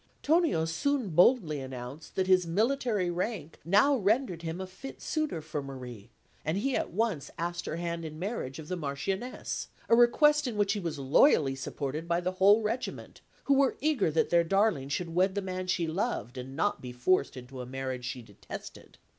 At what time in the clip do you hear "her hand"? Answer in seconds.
7.67-8.03